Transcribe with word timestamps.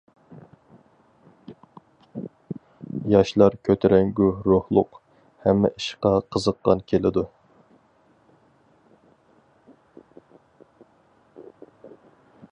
ياشلار 3.15 3.57
كۆتۈرەڭگۈ 3.69 4.29
روھلۇق، 4.47 4.97
ھەممە 5.45 5.71
ئىشقا 5.75 6.13
قىزىققاق 6.35 6.81
كېلىدۇ. 6.93 7.27